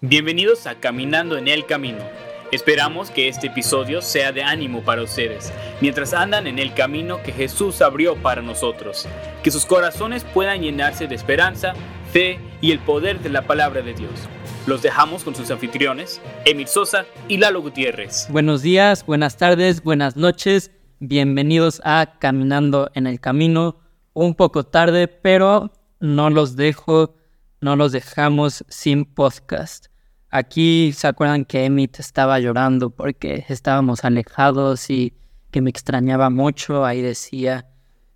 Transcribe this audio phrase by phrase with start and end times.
[0.00, 1.98] Bienvenidos a Caminando en el Camino.
[2.52, 7.32] Esperamos que este episodio sea de ánimo para ustedes, mientras andan en el camino que
[7.32, 9.08] Jesús abrió para nosotros.
[9.42, 11.72] Que sus corazones puedan llenarse de esperanza,
[12.12, 14.12] fe y el poder de la palabra de Dios.
[14.68, 18.28] Los dejamos con sus anfitriones, Emil Sosa y Lalo Gutiérrez.
[18.30, 20.70] Buenos días, buenas tardes, buenas noches.
[21.00, 23.80] Bienvenidos a Caminando en el Camino.
[24.12, 27.16] Un poco tarde, pero no los dejo,
[27.60, 29.87] no los dejamos sin podcast.
[30.30, 35.14] Aquí se acuerdan que Emmett estaba llorando porque estábamos alejados y
[35.50, 36.84] que me extrañaba mucho.
[36.84, 37.66] Ahí decía,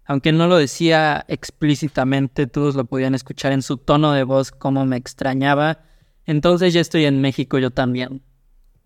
[0.04, 4.84] aunque no lo decía explícitamente, todos lo podían escuchar en su tono de voz como
[4.84, 5.84] me extrañaba.
[6.26, 8.22] Entonces ya estoy en México yo también.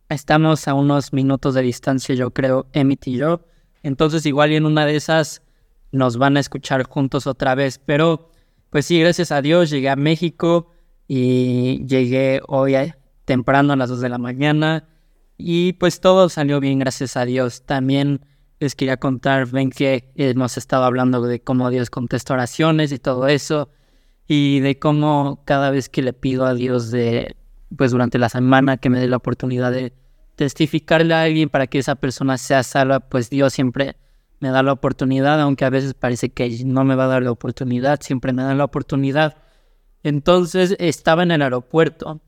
[0.09, 3.41] Estamos a unos minutos de distancia, yo creo, Emmett y yo.
[3.83, 5.43] Entonces igual en una de esas
[5.91, 7.81] nos van a escuchar juntos otra vez.
[7.85, 8.31] Pero
[8.71, 10.71] pues sí, gracias a Dios llegué a México
[11.09, 12.97] y llegué hoy a
[13.27, 14.89] temprano a las 2 de la mañana
[15.37, 17.63] y pues todo salió bien, gracias a Dios.
[17.67, 18.23] También
[18.59, 23.29] les quería contar, ven que hemos estado hablando de cómo Dios contesta oraciones y todo
[23.29, 23.69] eso
[24.27, 27.37] y de cómo cada vez que le pido a Dios de,
[27.77, 29.93] pues durante la semana que me dé la oportunidad de
[30.37, 33.97] testificarle a alguien para que esa persona sea salva, pues Dios siempre
[34.41, 37.31] me da la oportunidad, aunque a veces parece que no me va a dar la
[37.31, 39.37] oportunidad, siempre me da la oportunidad.
[40.03, 42.21] Entonces estaba en el aeropuerto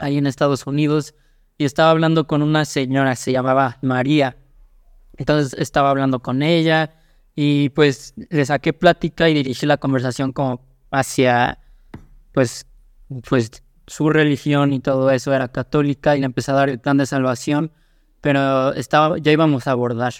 [0.00, 1.14] ahí en Estados Unidos
[1.58, 4.36] y estaba hablando con una señora, se llamaba María.
[5.16, 6.94] Entonces estaba hablando con ella
[7.34, 11.58] y pues le saqué plática y dirigí la conversación como hacia
[12.32, 12.66] pues
[13.28, 16.96] pues su religión y todo eso era católica y le empecé a dar el plan
[16.96, 17.72] de salvación,
[18.20, 20.14] pero estaba ya íbamos a abordar.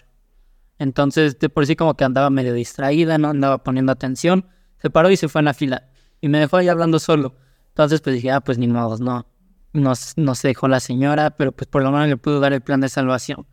[0.79, 4.47] Entonces, de por sí como que andaba medio distraída, no andaba poniendo atención,
[4.79, 7.37] se paró y se fue en la fila y me dejó ahí hablando solo.
[7.69, 9.27] Entonces, pues dije, ah, pues ni modo, no,
[9.73, 12.81] nos, nos dejó la señora, pero pues por lo menos le pudo dar el plan
[12.81, 13.47] de salvación.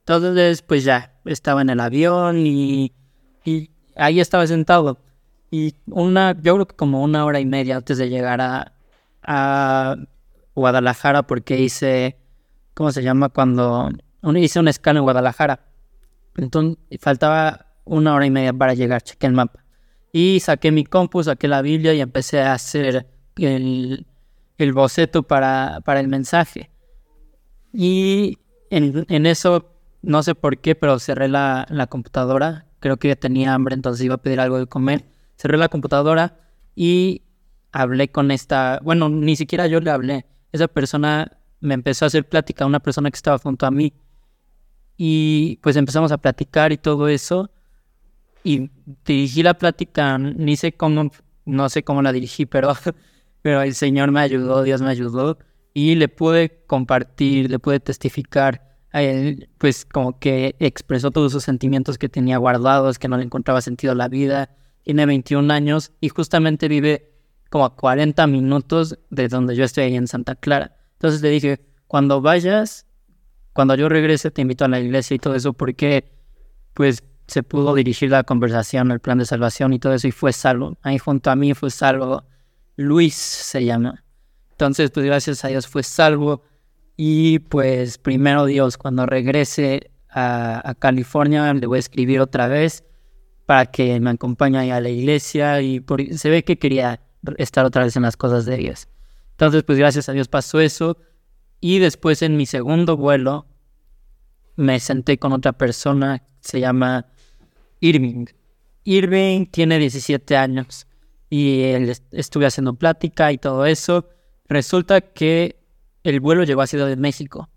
[0.00, 2.92] Entonces, pues ya, estaba en el avión y,
[3.44, 4.98] y ahí estaba sentado.
[5.50, 8.72] Y una, yo creo que como una hora y media antes de llegar a,
[9.22, 9.96] a
[10.54, 12.18] Guadalajara, porque hice,
[12.74, 13.28] ¿cómo se llama?
[13.28, 13.90] Cuando
[14.34, 15.60] hice un escala en Guadalajara.
[16.36, 19.64] Entonces, faltaba una hora y media para llegar, chequé el mapa.
[20.12, 23.06] Y saqué mi compu, saqué la Biblia y empecé a hacer
[23.36, 24.06] el,
[24.58, 26.70] el boceto para, para el mensaje.
[27.72, 28.38] Y
[28.70, 29.70] en, eso,
[30.02, 32.66] no sé por qué, pero cerré la, la, computadora.
[32.80, 35.04] Creo que ya tenía hambre, entonces iba a pedir algo de comer.
[35.36, 36.38] Cerré la computadora
[36.76, 37.22] y
[37.72, 40.26] hablé con esta, bueno, ni siquiera yo le hablé.
[40.52, 43.92] Esa persona me empezó a hacer plática, una persona que estaba junto a mí.
[44.96, 47.50] Y pues empezamos a platicar y todo eso.
[48.44, 48.70] Y
[49.04, 51.10] dirigí la plática, ni sé cómo,
[51.44, 52.72] no sé cómo la dirigí, pero
[53.44, 55.36] pero el Señor me ayudó, Dios me ayudó
[55.74, 61.44] y le pude compartir, le pude testificar a él, pues como que expresó todos sus
[61.44, 64.56] sentimientos que tenía guardados, que no le encontraba sentido a la vida.
[64.82, 67.12] Tiene 21 años y justamente vive
[67.50, 70.78] como a 40 minutos de donde yo estoy ahí en Santa Clara.
[70.94, 72.86] Entonces le dije, cuando vayas,
[73.52, 76.10] cuando yo regrese te invito a la iglesia y todo eso porque
[76.72, 80.32] pues se pudo dirigir la conversación, el plan de salvación y todo eso y fue
[80.32, 80.78] salvo.
[80.80, 82.24] Ahí junto a mí fue salvo
[82.76, 84.04] Luis se llama.
[84.52, 86.42] Entonces, pues gracias a Dios fue salvo.
[86.96, 92.84] Y pues primero Dios, cuando regrese a, California, le voy a escribir otra vez
[93.46, 95.60] para que me acompañe a la iglesia.
[95.60, 97.00] Y se ve que quería
[97.36, 98.88] estar otra vez en las cosas de Dios.
[99.32, 100.98] Entonces, pues gracias a Dios pasó eso.
[101.60, 103.46] Y después en mi segundo vuelo
[104.56, 107.06] me senté con otra persona, se llama
[107.80, 108.26] Irving.
[108.84, 110.86] Irving tiene 17 años
[111.30, 111.62] y
[112.12, 114.08] estuve haciendo plática y todo eso.
[114.48, 115.60] Resulta que
[116.02, 117.48] el vuelo llegó a Ciudad de México,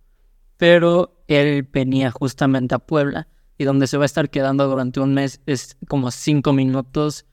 [0.58, 5.14] pero él venía justamente a Puebla y donde se va a estar quedando durante un
[5.14, 7.26] mes es como cinco minutos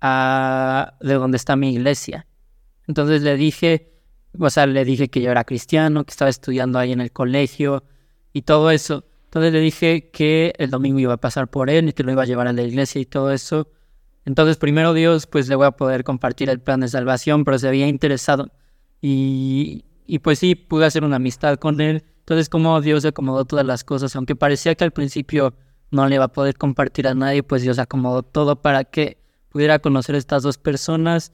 [0.00, 2.26] a, de donde está mi iglesia.
[2.88, 3.92] Entonces le dije,
[4.38, 7.84] o sea, le dije que yo era cristiano, que estaba estudiando ahí en el colegio
[8.32, 9.04] y todo eso.
[9.24, 12.22] Entonces le dije que el domingo iba a pasar por él y que lo iba
[12.22, 13.68] a llevar a la iglesia y todo eso.
[14.24, 17.68] Entonces, primero Dios, pues le voy a poder compartir el plan de salvación, pero se
[17.68, 18.50] había interesado.
[19.00, 22.04] Y, y pues sí, pude hacer una amistad con él.
[22.20, 25.54] Entonces, como Dios acomodó todas las cosas, aunque parecía que al principio
[25.90, 29.80] no le iba a poder compartir a nadie, pues Dios acomodó todo para que pudiera
[29.80, 31.32] conocer a estas dos personas.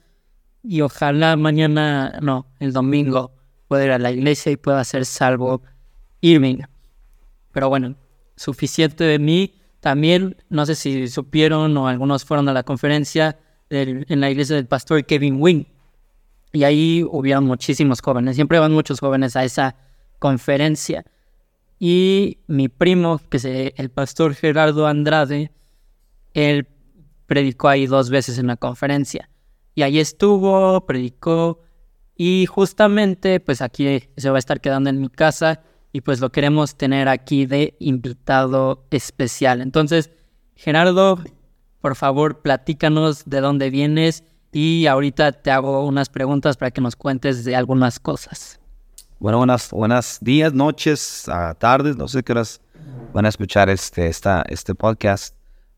[0.62, 3.32] Y ojalá mañana, no, el domingo,
[3.68, 5.62] pueda ir a la iglesia y pueda ser salvo
[6.20, 6.62] Irving.
[7.52, 7.94] Pero bueno,
[8.36, 9.54] suficiente de mí.
[9.80, 13.38] También, no sé si supieron o algunos fueron a la conferencia
[13.70, 15.64] en la iglesia del pastor Kevin Wing.
[16.52, 19.76] y ahí hubieron muchísimos jóvenes, siempre van muchos jóvenes a esa
[20.18, 21.04] conferencia.
[21.78, 25.52] Y mi primo, que es el pastor Gerardo Andrade,
[26.34, 26.66] él
[27.26, 29.30] predicó ahí dos veces en la conferencia.
[29.74, 31.60] Y ahí estuvo, predicó,
[32.16, 36.30] y justamente pues aquí se va a estar quedando en mi casa y pues lo
[36.30, 39.60] queremos tener aquí de invitado especial.
[39.60, 40.10] Entonces,
[40.54, 41.18] Gerardo,
[41.80, 46.96] por favor, platícanos de dónde vienes y ahorita te hago unas preguntas para que nos
[46.96, 48.60] cuentes de algunas cosas.
[49.18, 52.60] Bueno, buenas, buenas días, noches, uh, tardes, no sé qué horas
[53.12, 55.34] van a escuchar este, este podcast.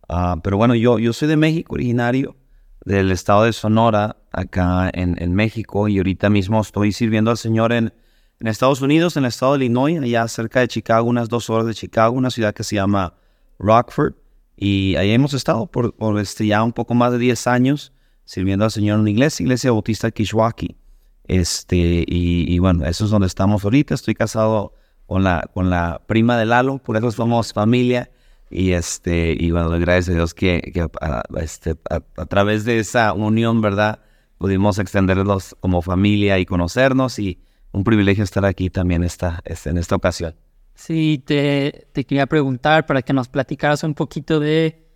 [0.08, 2.36] Uh, pero bueno, yo, yo soy de México, originario
[2.84, 7.72] del estado de Sonora, acá en, en México, y ahorita mismo estoy sirviendo al Señor
[7.72, 7.92] en,
[8.40, 11.66] en Estados Unidos, en el estado de Illinois, allá cerca de Chicago, unas dos horas
[11.66, 13.14] de Chicago, una ciudad que se llama
[13.58, 14.14] Rockford.
[14.56, 17.92] Y ahí hemos estado por, por este, ya un poco más de 10 años
[18.24, 20.76] sirviendo al Señor en una iglesia, Iglesia Bautista Kishwaki.
[21.24, 23.94] Este, y, bueno, eso es donde estamos ahorita.
[23.94, 24.72] Estoy casado
[25.06, 28.10] con la, con la prima de Lalo, por eso somos familia.
[28.48, 33.60] Y este, y bueno, gracias a Dios que, a, este, a, través de esa unión,
[33.60, 34.00] ¿verdad?
[34.38, 37.18] Pudimos extenderlos como familia y conocernos.
[37.18, 37.38] Y
[37.72, 40.34] un privilegio estar aquí también esta, este, en esta ocasión.
[40.74, 44.86] Sí, te, te quería preguntar para que nos platicaras un poquito de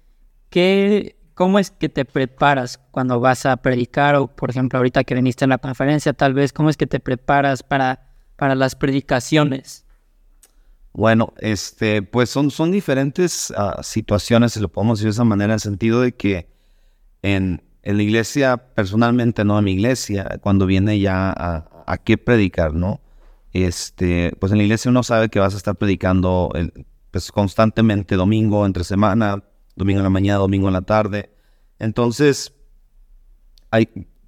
[0.49, 5.17] qué, ¿Cómo es que te preparas cuando vas a predicar o, por ejemplo, ahorita que
[5.17, 8.07] viniste en la conferencia, tal vez, cómo es que te preparas para,
[8.37, 9.85] para las predicaciones?
[10.93, 15.47] Bueno, este, pues son, son diferentes uh, situaciones, si lo podemos decir de esa manera,
[15.47, 16.49] en el sentido de que
[17.23, 22.19] en, en, la iglesia, personalmente, no en mi iglesia, cuando viene ya a, a, qué
[22.19, 23.01] predicar, ¿no?
[23.53, 26.51] Este, pues en la iglesia uno sabe que vas a estar predicando
[27.11, 29.45] pues, constantemente, domingo, entre semana,
[29.77, 31.31] domingo en la mañana, domingo en la tarde.
[31.79, 32.53] Entonces,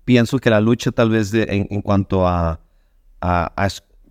[0.05, 2.61] pienso que la lucha tal vez en, cuanto a,
[3.21, 3.69] a,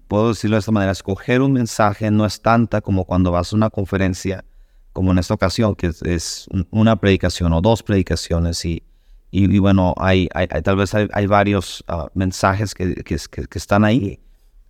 [0.07, 3.55] puedo decirlo de esta manera, escoger un mensaje no es tanta como cuando vas a
[3.55, 4.45] una conferencia,
[4.93, 8.83] como en esta ocasión, que es, una predicación o dos predicaciones y,
[9.37, 13.17] y, bueno, hay, hay, tal vez hay, varios ah, mensajes que, que,
[13.55, 14.19] están ahí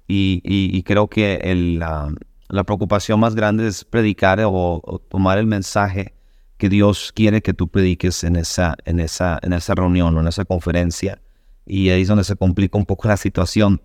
[0.07, 5.45] y, y, creo que el, la preocupación más grande es predicar o, o tomar el
[5.45, 6.15] mensaje
[6.57, 10.27] que Dios quiere que tú prediques en esa, en esa, en esa reunión o en
[10.27, 11.21] esa conferencia.
[11.65, 13.81] Y ahí es donde se complica un poco la situación.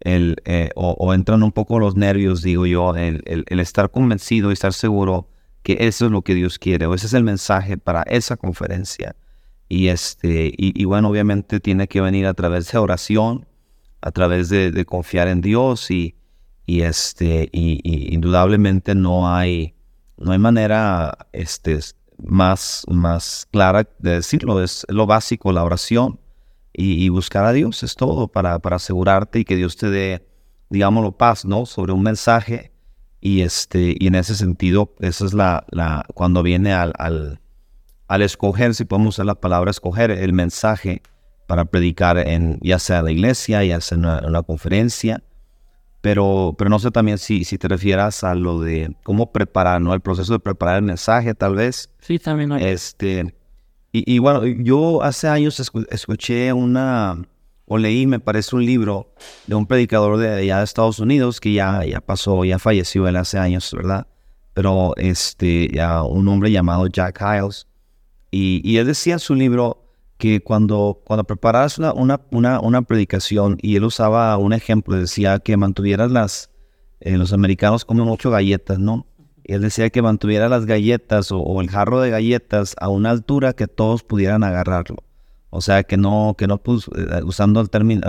[0.00, 4.54] El, eh, o, entran un poco los nervios, digo yo, el, el, estar convencido y
[4.54, 5.28] estar seguro
[5.62, 9.14] que eso es lo que Dios quiere, o ese es el mensaje para esa conferencia.
[9.74, 13.44] Y, este, y, bueno, obviamente tiene que venir a través de oración,
[14.02, 16.14] a través de, confiar en Dios y,
[16.64, 19.74] y, este, y, indudablemente no hay,
[20.16, 21.80] no hay manera este,
[22.18, 24.62] más, más clara de decirlo.
[24.62, 26.20] Es lo básico, la oración
[26.72, 30.24] y, buscar a Dios es todo para, para, asegurarte y que Dios te dé,
[30.70, 31.66] digámoslo, paz, ¿no?
[31.66, 32.70] Sobre un mensaje.
[33.20, 37.40] Y, este, y en ese sentido, esa es la, la cuando viene al, al,
[38.08, 41.02] al escoger, si podemos usar la palabra escoger, el mensaje
[41.46, 45.22] para predicar en ya sea la iglesia, ya sea en una conferencia,
[46.00, 49.94] pero, pero no sé también si, si te refieras a lo de cómo preparar, ¿no?
[49.94, 51.88] El proceso de preparar el mensaje, tal vez.
[52.00, 52.62] Sí, también hay.
[52.64, 53.34] Este,
[53.90, 55.58] y, y bueno, yo hace años
[55.90, 57.26] escuché una,
[57.64, 59.14] o leí, me parece, un libro
[59.46, 63.16] de un predicador de allá de Estados Unidos que ya, ya pasó, ya falleció él
[63.16, 64.06] hace años, ¿verdad?
[64.52, 67.66] Pero este, ya un hombre llamado Jack Hiles.
[68.36, 69.84] Y, y él decía en su libro
[70.18, 75.56] que cuando, cuando preparas una, una, una, predicación y él usaba un ejemplo, decía que
[75.56, 76.50] mantuvieras las,
[76.98, 79.06] los americanos comen mucho galletas, ¿no?
[79.44, 83.52] Y él decía que mantuviera las galletas o, el jarro de galletas a una altura
[83.52, 84.96] que todos pudieran agarrarlo.
[85.50, 88.02] O sea, que no, que no eh, usando el término,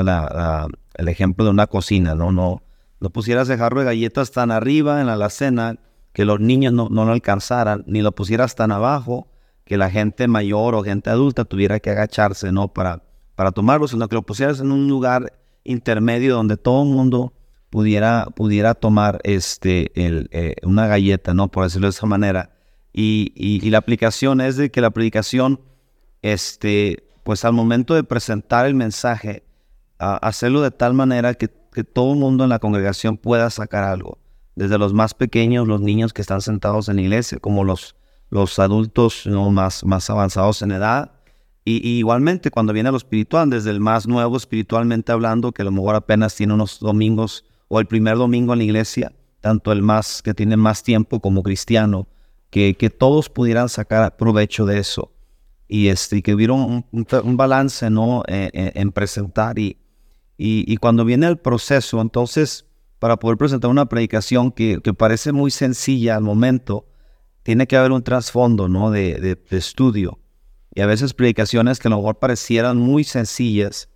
[0.96, 2.32] el ejemplo de una cocina, ¿no?
[2.32, 2.64] No,
[3.00, 5.78] no pusieras el jarro de galletas tan arriba en la alacena
[6.14, 9.28] que los niños no, no lo alcanzaran, ni lo pusieras tan abajo
[9.66, 12.72] que la gente mayor o gente adulta tuviera que agacharse, ¿no?
[12.72, 13.04] Para,
[13.36, 17.34] para tomarlo, sino que lo pusieras en un lugar intermedio donde todo el mundo
[17.72, 21.50] pudiera, pudiera tomar este, el, eh, una galleta, ¿no?
[21.50, 22.52] Por decirlo de esa manera.
[22.94, 25.60] Y, y, la aplicación es de que la predicación,
[26.22, 29.44] este, pues al momento de presentar el mensaje,
[29.98, 34.20] hacerlo de tal manera que, que todo el mundo en la congregación pueda sacar algo.
[34.56, 37.98] Desde los más pequeños, los niños que están sentados en la iglesia, como los
[38.30, 39.52] los adultos ¿no?
[39.52, 41.12] más, más avanzados en edad.
[41.64, 45.72] Y, igualmente cuando viene lo espiritual, desde el más nuevo espiritualmente hablando, que a lo
[45.72, 50.22] mejor apenas tiene unos domingos o el primer domingo en la iglesia, tanto el más
[50.22, 52.08] que tiene más tiempo como cristiano,
[52.52, 55.12] que, que todos pudieran sacar provecho de eso
[55.68, 58.24] y, este, que hubiera un, balance ¿no?
[58.28, 59.78] Eh, eh, en presentar y,
[60.38, 62.66] Y, cuando viene el proceso, entonces,
[63.00, 66.86] para poder presentar una predicación que, parece muy sencilla al momento,
[67.46, 68.90] tiene que haber un trasfondo, ¿no?
[68.90, 70.18] De, estudio.
[70.74, 73.88] Y a veces predicaciones que a lo mejor parecieran muy sencillas,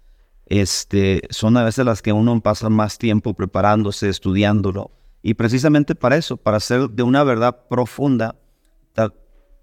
[0.45, 4.91] este, son a veces las que uno pasa más tiempo preparándose, estudiándolo.
[5.23, 8.35] Y precisamente para eso, para hacer de una verdad profunda,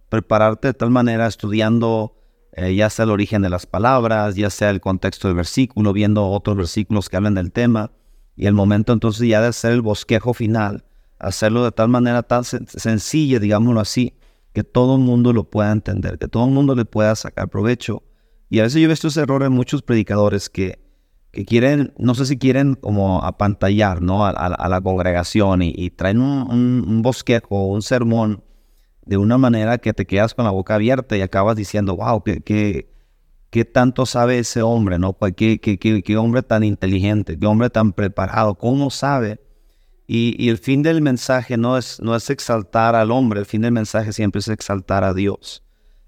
[0.09, 2.17] prepararte de tal manera estudiando
[2.55, 6.29] eh, ya sea el origen de las palabras, ya sea el contexto del versículo, viendo
[6.29, 7.93] otros versículos que hablan del tema,
[8.35, 10.85] y el momento entonces ya de hacer el bosquejo final,
[11.19, 14.15] hacerlo de tal manera tan sencilla, digámoslo así,
[14.53, 18.03] que todo el mundo lo pueda entender, que todo el mundo le pueda sacar provecho.
[18.49, 20.79] Y a veces yo he visto ese error en muchos predicadores que,
[21.33, 24.25] que quieren, no sé si quieren como apantallar ¿no?
[24.25, 28.43] a, la congregación y, traen un, un, un bosquejo, un sermón
[29.07, 32.89] de una manera que te quedas con la boca abierta y acabas diciendo, wow, qué,
[33.51, 35.17] qué, tanto sabe ese hombre, ¿no?
[35.37, 39.41] ¿Qué, qué, qué, hombre tan inteligente, qué hombre tan preparado, cómo sabe.
[40.07, 43.73] Y, el fin del mensaje no es, no es exaltar al hombre, el fin del
[43.73, 45.65] mensaje siempre es exaltar a Dios.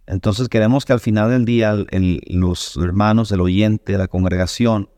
[0.06, 1.76] Entonces queremos que al final del día
[2.28, 4.88] los hermanos, el oyente, la congregación,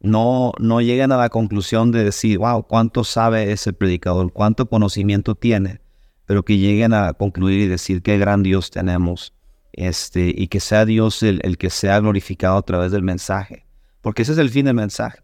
[0.00, 5.34] no, no lleguen a la conclusión de decir, wow, cuánto sabe ese predicador, cuánto conocimiento
[5.34, 5.80] tiene,
[6.26, 9.34] pero que lleguen a concluir y decir qué gran Dios tenemos,
[9.72, 13.66] este, y que sea Dios el, que sea glorificado a través del mensaje,
[14.02, 15.20] porque ese es el fin del mensaje,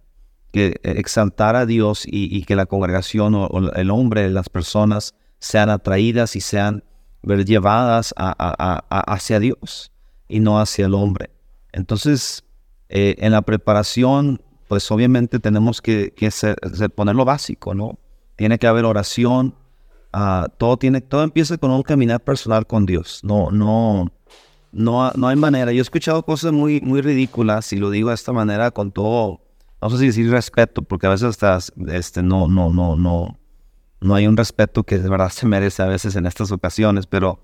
[0.52, 6.36] que exaltar a Dios y, que la congregación o, el hombre, las personas sean atraídas
[6.36, 6.84] y sean
[7.22, 9.92] llevadas hacia Dios
[10.28, 11.30] y no hacia el hombre.
[11.72, 12.44] Entonces,
[12.88, 16.12] eh, en la preparación, pues obviamente tenemos que,
[16.94, 17.98] poner lo básico, ¿no?
[18.36, 19.54] Tiene que haber oración,
[20.12, 23.20] Ah, todo tiene, todo empieza con un caminar personal con Dios.
[23.22, 24.10] No, no,
[24.72, 25.72] no, no hay manera.
[25.72, 29.40] Yo he escuchado cosas muy, muy ridículas y lo digo de esta manera con todo,
[29.80, 31.58] no sé si decir respeto, porque a veces hasta,
[31.88, 33.38] este, no, no, no, no,
[34.00, 37.40] no hay un respeto que de verdad se merece a veces en estas ocasiones, pero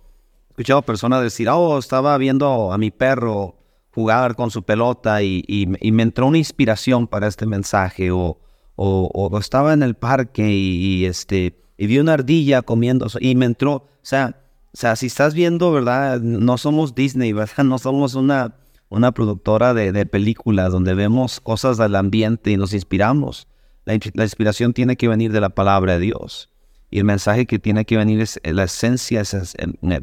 [0.49, 3.57] he escuchado personas decir, oh, estaba viendo a mi perro
[3.91, 8.39] jugar con su pelota y, y, me entró una inspiración para este mensaje, o,
[8.77, 13.35] o, o estaba en el parque y, y este y vi una ardilla comiendo y
[13.35, 16.21] me entró, o sea, o sea, si estás viendo, ¿verdad?
[16.21, 17.57] No somos Disney, ¿verdad?
[17.65, 18.55] No somos una,
[18.97, 23.47] una productora de, películas donde vemos cosas del ambiente y nos inspiramos.
[23.85, 26.51] La, inspiración tiene que venir de la palabra de Dios.
[26.91, 29.57] Y el mensaje que tiene que venir es la esencia es,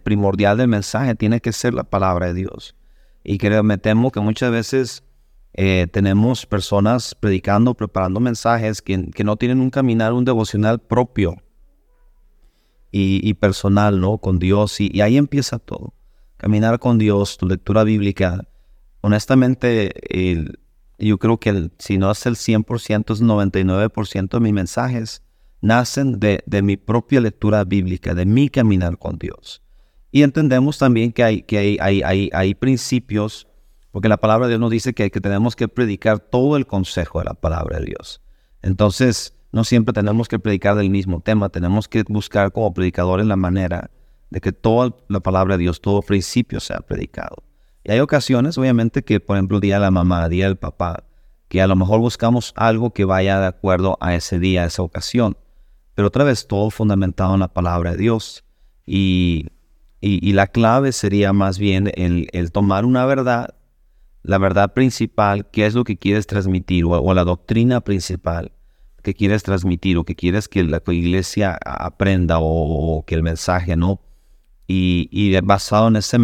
[0.04, 2.76] primordial del mensaje, tiene que ser la palabra de Dios.
[3.24, 5.04] Y que me temo que muchas veces
[5.54, 11.38] eh, tenemos personas predicando, preparando mensajes que, que no tienen un caminar, un devocional propio
[12.96, 14.20] y, personal, ¿no?
[14.20, 14.80] Con Dios.
[14.80, 15.94] Y, ahí empieza todo.
[16.38, 18.46] Caminar con Dios, tu lectura bíblica.
[19.06, 19.92] Honestamente,
[20.98, 25.22] yo creo que si no es el 100%, es el 99% de mis mensajes
[25.60, 29.62] nacen de, mi propia lectura bíblica, de mi caminar con Dios.
[30.10, 33.46] Y entendemos también que hay, que hay, hay, hay, hay principios,
[33.92, 37.20] porque la palabra de Dios nos dice que, que tenemos que predicar todo el consejo
[37.20, 38.22] de la palabra de Dios.
[38.62, 43.36] Entonces, no siempre tenemos que predicar del mismo tema, tenemos que buscar como predicadores la
[43.36, 43.92] manera
[44.30, 47.44] de que toda la palabra de Dios, todo principio sea predicado.
[47.84, 51.04] Y hay ocasiones, obviamente, que por ejemplo, día de la mamá, día del papá,
[51.48, 54.82] que a lo mejor buscamos algo que vaya de acuerdo a ese día, a esa
[54.82, 55.38] ocasión.
[55.96, 58.44] Pero otra vez, todo fundamentado en la palabra de Dios.
[58.86, 59.50] Y,
[60.02, 63.56] y, la clave sería más bien el, el, tomar una verdad,
[64.24, 68.52] la verdad principal, qué es lo que quieres transmitir, o la doctrina principal,
[69.02, 74.02] que quieres transmitir o que quieres que la iglesia aprenda o, que el mensaje, ¿no?
[74.68, 76.18] Y, basado en ese,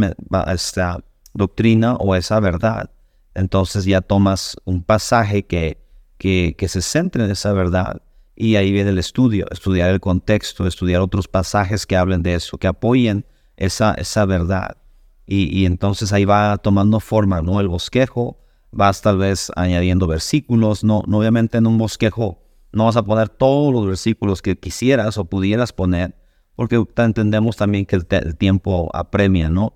[0.47, 0.99] esa
[1.39, 2.91] doctrina o esa verdad,
[3.33, 5.79] entonces ya tomas un pasaje que,
[6.19, 8.03] que, se centre en esa verdad
[8.35, 12.57] y ahí viene el estudio, estudiar el contexto, estudiar otros pasajes que hablen de eso,
[12.57, 13.25] que apoyen
[13.57, 14.77] esa, esa verdad.
[15.25, 17.59] Y, y, entonces ahí va tomando forma, ¿no?
[17.59, 18.37] El bosquejo,
[18.71, 22.39] vas tal vez añadiendo versículos, no, no obviamente en un bosquejo
[22.71, 26.15] no vas a poner todos los versículos que quisieras o pudieras poner,
[26.55, 29.73] porque entendemos también que el, tiempo apremia, ¿no?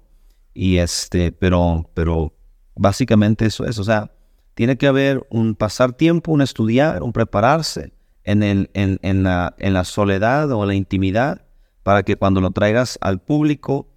[0.53, 2.33] Y este, pero, pero
[2.75, 4.12] básicamente eso es, o sea,
[4.53, 7.93] tiene que haber un pasar tiempo, un estudiar, un prepararse
[8.24, 11.41] en, en, en, la, en la soledad o la intimidad
[11.81, 13.88] para que cuando lo traigas al público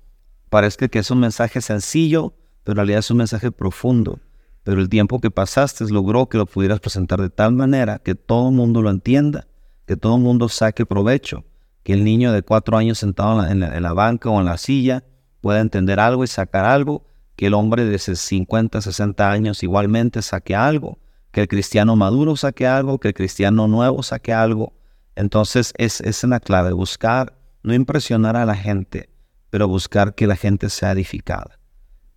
[0.49, 2.35] parezca que es un mensaje sencillo,
[2.65, 4.19] pero en realidad es un mensaje profundo.
[4.65, 8.49] Pero el tiempo que pasaste logró que lo pudieras presentar de tal manera que todo
[8.49, 9.47] el mundo lo entienda,
[9.87, 11.45] que todo el mundo saque provecho,
[11.85, 15.05] que el niño de cuatro años sentado en la, banca o en la silla
[15.41, 20.55] pueda entender algo y sacar algo, que el hombre de 50, 60 años igualmente saque
[20.55, 20.99] algo,
[21.31, 24.73] que el cristiano maduro saque algo, que el cristiano nuevo saque algo.
[25.15, 29.11] Entonces es, es la clave, buscar, no impresionar a la gente,
[29.51, 31.59] pero buscar que la gente sea edificada.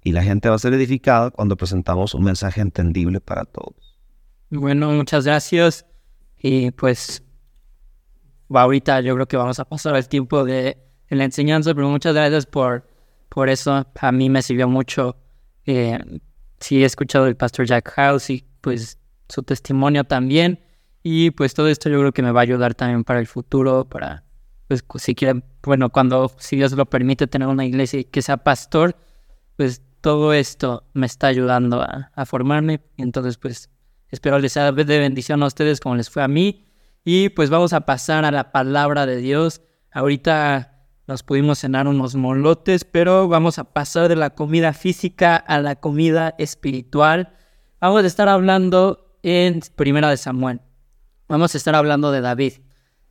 [0.03, 3.97] Y la gente va a ser edificada cuando presentamos un mensaje entendible para todos.
[4.49, 5.85] Bueno, muchas gracias.
[6.41, 7.21] Y pues
[8.49, 10.77] ahorita yo creo que vamos a pasar el tiempo de,
[11.09, 12.87] la enseñanza, pero muchas gracias por,
[13.29, 13.87] por eso.
[13.99, 15.15] A mí me sirvió mucho.
[15.65, 15.99] Eh,
[16.59, 20.59] sí, he escuchado el pastor Jack House y pues su testimonio también.
[21.03, 23.85] Y pues todo esto yo creo que me va a ayudar también para el futuro,
[23.85, 24.23] para,
[24.67, 28.37] pues si quieren, bueno, cuando, si Dios lo permite, tener una iglesia y que sea
[28.37, 28.97] pastor,
[29.55, 32.81] pues todo esto me está ayudando a, a formarme.
[32.97, 33.69] Entonces, pues
[34.09, 36.65] espero les sea de bendición a ustedes como les fue a mí.
[37.05, 39.61] Y pues vamos a pasar a la palabra de Dios.
[39.91, 40.68] Ahorita
[41.09, 45.75] nos pudimos cenar unos molotes, pero vamos a pasar de la comida física a la
[45.75, 47.33] comida espiritual.
[47.81, 50.61] Vamos a estar hablando en Primera de Samuel.
[51.27, 52.53] Vamos a estar hablando de David,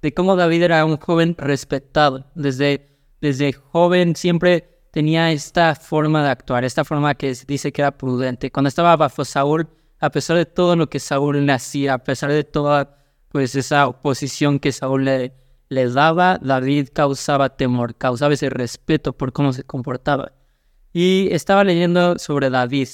[0.00, 2.30] de cómo David era un joven respetado.
[2.36, 7.98] Desde, desde joven siempre tenía esta forma de actuar, esta forma que dice que era
[7.98, 8.52] prudente.
[8.52, 9.66] Cuando estaba bajo Saúl,
[9.98, 12.96] a pesar de todo lo que Saúl le hacía, a pesar de toda
[13.28, 15.32] pues esa oposición que Saúl le,
[15.68, 20.32] le daba, David causaba temor, causaba ese respeto por cómo se comportaba.
[20.92, 22.88] Y estaba leyendo sobre David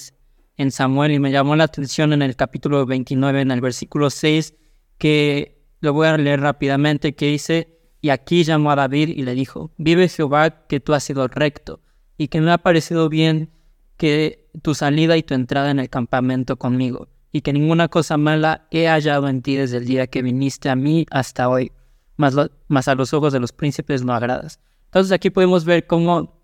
[0.56, 4.54] en Samuel y me llamó la atención en el capítulo 29, en el versículo 6,
[4.98, 9.34] que lo voy a leer rápidamente, que dice, y aquí llamó a David y le
[9.34, 11.80] dijo, vive Jehová que tú has sido recto
[12.18, 13.50] y que me ha parecido bien
[13.96, 18.66] que tu salida y tu entrada en el campamento conmigo y que ninguna cosa mala
[18.70, 21.72] he hallado en ti desde el día que viniste a mí hasta hoy,
[22.16, 24.60] más, a los ojos de los príncipes no agradas.
[24.86, 26.40] Entonces aquí podemos ver cómo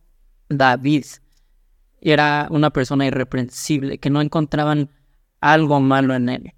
[0.48, 1.04] David
[2.00, 4.90] era una persona irreprensible, que no encontraban
[5.40, 6.52] algo malo en él.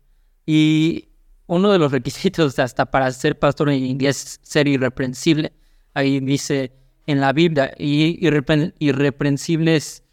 [0.46, 1.08] Y
[1.46, 5.52] uno de los requisitos hasta para ser pastor en inglés es ser irreprensible.
[5.94, 6.72] Ahí dice
[7.06, 10.04] en la Biblia, y irreprensible es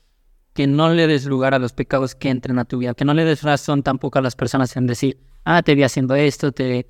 [0.53, 3.13] que no le des lugar a los pecados que entren a tu vida, que no
[3.13, 6.87] le des razón tampoco a las personas en decir, ah, te vi haciendo esto, te,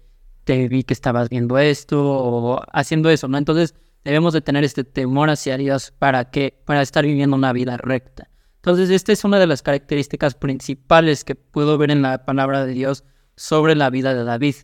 [0.50, 3.38] te vi que estabas viendo esto, o haciendo eso, ¿no?
[3.38, 7.78] Entonces debemos de tener este temor hacia Dios para que, para estar viviendo una vida
[7.78, 8.32] recta.
[8.56, 12.74] Entonces, esta es una de las características principales que puedo ver en la palabra de
[12.74, 13.04] Dios
[13.36, 14.56] sobre la vida de David,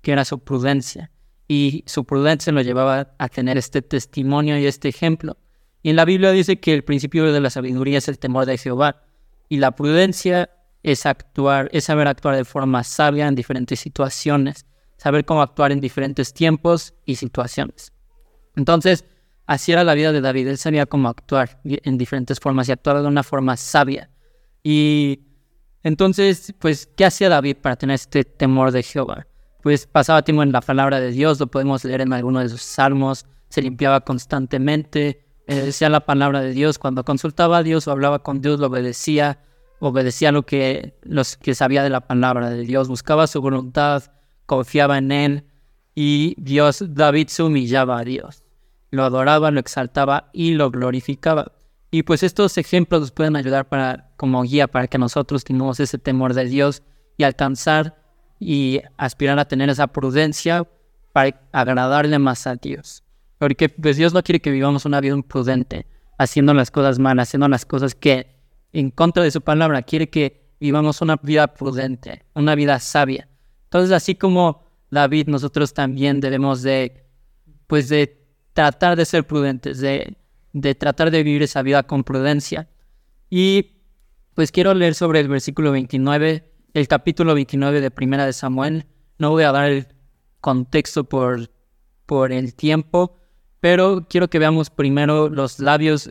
[0.00, 1.10] que era su prudencia.
[1.46, 5.36] Y su prudencia lo llevaba a tener este testimonio y este ejemplo.
[5.82, 8.56] Y en la Biblia dice que el principio de la sabiduría es el temor de
[8.56, 9.02] Jehová.
[9.50, 10.48] Y la prudencia
[10.82, 14.64] es actuar, es saber actuar de forma sabia en diferentes situaciones,
[15.04, 17.92] saber cómo actuar en diferentes tiempos y situaciones.
[18.56, 19.04] Entonces,
[19.46, 20.48] Así era la vida de David.
[20.48, 24.10] Él sabía cómo actuar en diferentes formas y actuaba de una forma sabia.
[24.62, 25.20] Y
[25.82, 29.26] entonces, pues, ¿qué hacía David para tener este temor de Jehová?
[29.62, 32.62] Pues pasaba tiempo en la palabra de Dios, lo podemos leer en alguno de sus
[32.62, 37.90] salmos, se limpiaba constantemente, eh, decía la palabra de Dios, cuando consultaba a Dios o
[37.90, 39.40] hablaba con Dios, lo obedecía,
[39.78, 44.04] obedecía lo que, los que sabía de la palabra de Dios, buscaba su voluntad,
[44.46, 45.44] confiaba en Él
[45.94, 48.44] y Dios, David se humillaba a Dios
[48.94, 51.52] lo adoraba, lo exaltaba y lo glorificaba.
[51.90, 55.98] Y pues estos ejemplos nos pueden ayudar para, como guía para que nosotros tengamos ese
[55.98, 56.82] temor de Dios
[57.16, 57.96] y alcanzar
[58.40, 60.66] y aspirar a tener esa prudencia
[61.12, 63.04] para agradarle más a Dios.
[63.38, 65.86] Porque pues Dios no quiere que vivamos una vida imprudente,
[66.18, 68.34] haciendo las cosas malas, haciendo las cosas que
[68.72, 73.28] en contra de su palabra, quiere que vivamos una vida prudente, una vida sabia.
[73.74, 77.08] Entonces, así como David, nosotros también debemos de,
[77.66, 80.16] pues de tratar de ser prudentes, de,
[80.52, 82.68] de tratar de vivir esa vida con prudencia.
[83.30, 83.80] Y
[84.34, 88.86] pues quiero leer sobre el versículo 29, el capítulo 29 de Primera de Samuel.
[89.18, 89.88] No voy a dar el
[90.40, 91.50] contexto por,
[92.06, 93.16] por el tiempo,
[93.58, 96.08] pero quiero que veamos primero los labios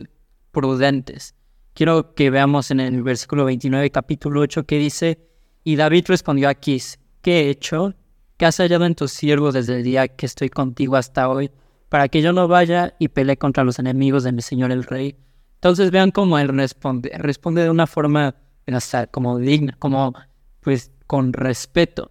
[0.50, 1.34] prudentes.
[1.72, 5.30] Quiero que veamos en el versículo 29, capítulo 8, que dice,
[5.64, 7.94] y David respondió a Quis, ¿qué he hecho?
[8.36, 11.50] ¿Qué has hallado en tu siervo desde el día que estoy contigo hasta hoy?
[11.94, 15.14] para que yo no vaya y pelee contra los enemigos de mi señor el rey.
[15.54, 18.34] Entonces vean cómo él responde, responde de una forma
[18.66, 20.12] hasta como digna, como
[20.58, 22.10] pues con respeto.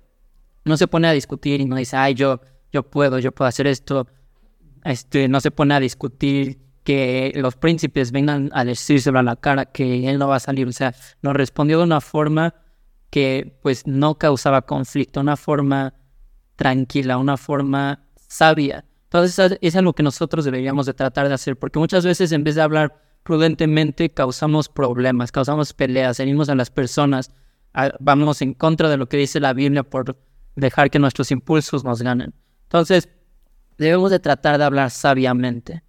[0.63, 2.39] No se pone a discutir y no dice, ay, yo,
[2.71, 4.07] yo puedo, yo puedo hacer esto.
[4.85, 9.65] Este, no se pone a discutir que los príncipes vengan a decírselo a la cara
[9.65, 10.65] que él no va a salir.
[10.65, 12.55] O sea, nos respondió de una forma
[13.13, 15.93] que pues no causaba conflicto, una forma
[16.55, 18.85] tranquila, una forma sabia.
[19.03, 22.55] Entonces es algo que nosotros deberíamos de tratar de hacer, porque muchas veces en vez
[22.55, 27.29] de hablar prudentemente causamos problemas, causamos peleas, herimos a las personas,
[27.99, 30.17] vamos en contra de lo que dice la Biblia por
[30.55, 32.33] dejar que nuestros impulsos nos ganen.
[32.63, 33.09] Entonces,
[33.77, 35.83] debemos de tratar de hablar sabiamente.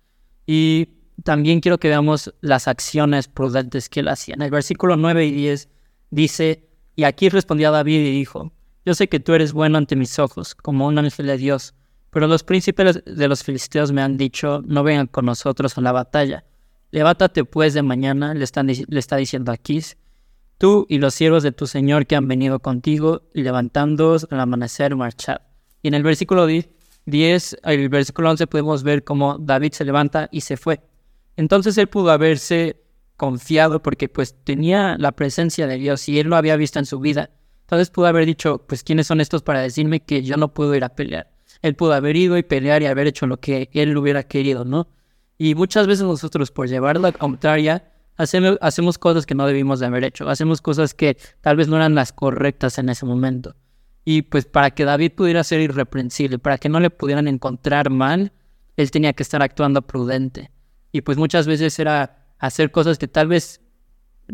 [0.45, 0.89] Y
[1.23, 4.35] también quiero que veamos las acciones prudentes que él hacía.
[4.35, 5.71] En el versículo 9 y 10
[6.11, 8.53] dice, y aquí respondía David y dijo,
[8.85, 11.75] yo sé que tú eres bueno ante mis ojos, como un ángel de Dios,
[12.11, 15.91] pero los príncipes de los filisteos me han dicho, no vengan con nosotros a la
[15.91, 16.45] batalla.
[16.93, 19.81] Levántate pues de mañana, le, está diciendo aquí,
[20.59, 25.39] tú y los siervos de tu Señor que han venido contigo, levantándoos al amanecer, marchad.
[25.83, 30.43] Y en el versículo 10, el versículo 11 podemos ver cómo David se levanta y
[30.43, 30.81] se fue.
[31.37, 32.84] Entonces él pudo haberse
[33.16, 37.00] confiado porque pues tenía la presencia de Dios y él lo había visto en su
[37.00, 37.31] vida.
[37.62, 40.85] Entonces pudo haber dicho, pues ¿quiénes son estos para decirme que yo no puedo ir
[40.85, 41.31] a pelear?
[41.62, 44.88] Él pudo haber ido y pelear y haber hecho lo que él hubiera querido, ¿no?
[45.38, 49.87] Y muchas veces nosotros por llevar la contraria hacemos, hacemos cosas que no debimos de
[49.87, 53.55] haber hecho, hacemos cosas que tal vez no eran las correctas en ese momento.
[54.05, 58.33] Y pues para que David pudiera ser irreprensible, para que no le pudieran encontrar mal,
[58.77, 60.50] él tenía que estar actuando prudente.
[60.92, 63.61] Y pues muchas veces era hacer cosas que tal vez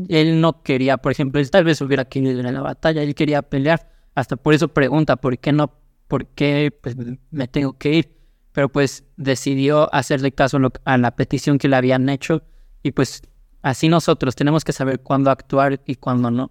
[0.08, 0.96] él no quería.
[0.98, 3.90] Por ejemplo, él tal vez hubiera querido ir a la batalla, él quería pelear.
[4.14, 5.72] Hasta por eso pregunta, ¿por qué no?
[6.08, 6.96] ¿Por qué pues,
[7.30, 8.16] me tengo que ir?
[8.52, 12.42] Pero pues decidió hacerle caso a la petición que le habían hecho.
[12.82, 13.22] Y pues
[13.62, 16.50] así nosotros tenemos que saber cuándo actuar y cuándo no.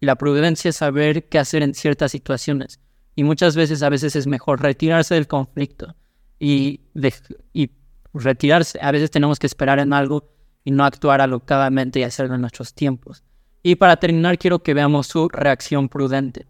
[0.00, 2.80] Y la prudencia es saber qué hacer en ciertas situaciones.
[3.16, 5.96] Y muchas veces, a veces es mejor retirarse del conflicto
[6.38, 6.80] y,
[7.52, 7.70] y
[8.14, 8.78] retirarse.
[8.80, 10.32] A veces tenemos que esperar en algo
[10.64, 13.24] y no actuar alocadamente y hacerlo en nuestros tiempos.
[13.62, 16.46] Y para terminar, quiero que veamos su reacción prudente.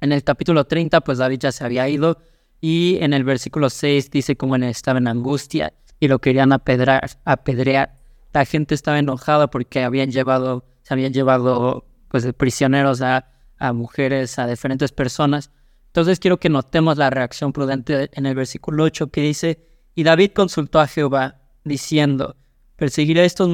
[0.00, 2.18] En el capítulo 30, pues David ya se había ido
[2.60, 7.08] y en el versículo 6 dice cómo él estaba en angustia y lo querían apedrear,
[7.24, 7.94] apedrear.
[8.32, 14.38] La gente estaba enojada porque habían llevado, se habían llevado pues prisioneros a, a mujeres,
[14.38, 15.50] a diferentes personas.
[15.86, 20.32] Entonces quiero que notemos la reacción prudente en el versículo 8 que dice, y David
[20.32, 22.36] consultó a Jehová, diciendo,
[22.80, 23.50] perseguiré a estos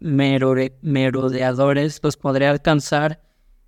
[0.00, 3.22] merodeadores, los podré alcanzar.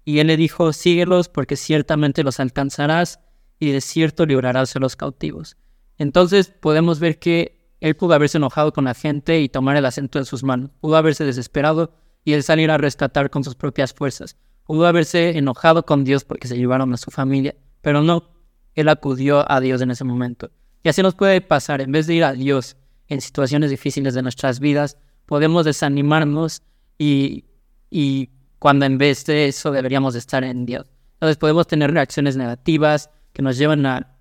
[0.04, 3.20] Y él le dijo, síguelos, porque ciertamente los alcanzarás,
[3.58, 5.56] y de cierto librarás a los cautivos.
[5.96, 10.18] Entonces podemos ver que él pudo haberse enojado con la gente y tomar el acento
[10.18, 10.72] en sus manos.
[10.78, 14.36] Pudo haberse desesperado y él salir a rescatar con sus propias fuerzas.
[14.64, 18.28] Pudo haberse enojado con Dios porque se llevaron a su familia, pero no,
[18.74, 20.50] él acudió a Dios en ese momento.
[20.82, 22.76] Y así nos puede pasar, en vez de ir a Dios
[23.08, 26.62] en situaciones difíciles de nuestras vidas, podemos desanimarnos
[26.98, 27.44] y,
[27.90, 30.86] y cuando en vez de eso deberíamos estar en Dios.
[31.14, 34.14] Entonces podemos tener reacciones negativas que nos llevan a,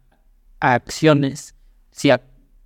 [0.59, 1.55] acciones.
[1.91, 2.09] Si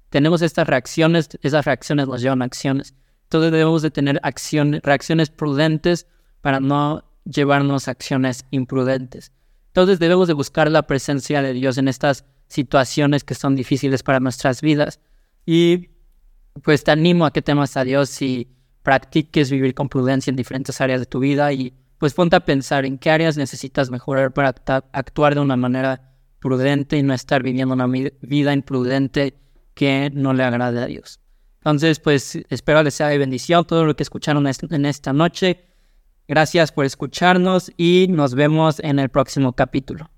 [0.10, 2.94] tenemos estas reacciones, esas reacciones nos llevan a acciones.
[3.24, 6.08] Entonces debemos de tener acciones, reacciones prudentes
[6.42, 9.32] para no llevarnos a acciones imprudentes.
[9.68, 14.20] Entonces debemos de buscar la presencia de Dios en estas situaciones que son difíciles para
[14.20, 15.00] nuestras vidas.
[15.46, 15.90] Y
[16.64, 18.48] pues te animo a que temas a Dios y
[18.84, 22.86] practiques vivir con prudencia en diferentes áreas de tu vida y pues ponte a pensar
[22.86, 24.56] en qué áreas necesitas mejorar para
[24.92, 29.36] actuar de una manera prudente y no estar viviendo una vida imprudente
[29.76, 31.20] que no le agrade a Dios.
[31.58, 35.66] Entonces, pues espero les sea de bendición todo lo que escucharon en esta noche.
[36.28, 40.11] Gracias por escucharnos y nos vemos en el próximo capítulo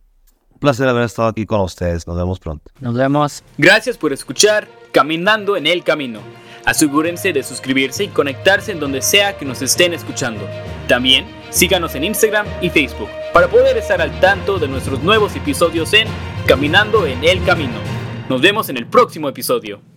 [0.63, 2.07] placer haber estado aquí con ustedes.
[2.07, 2.71] Nos vemos pronto.
[2.79, 3.43] Nos vemos.
[3.57, 6.21] Gracias por escuchar Caminando en el Camino.
[6.65, 10.47] Asegúrense de suscribirse y conectarse en donde sea que nos estén escuchando.
[10.87, 15.93] También síganos en Instagram y Facebook para poder estar al tanto de nuestros nuevos episodios
[15.93, 16.07] en
[16.47, 17.79] Caminando en el Camino.
[18.29, 19.92] Nos vemos en el próximo episodio.